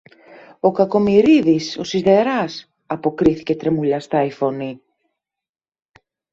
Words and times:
ο 0.59 0.71
Κακομοιρίδης, 0.71 1.77
ο 1.77 1.83
σιδεράς, 1.83 2.71
αποκρίθηκε 2.85 3.55
τρεμουλιαστά 3.55 4.23
η 4.23 4.31
φωνή. 4.31 4.81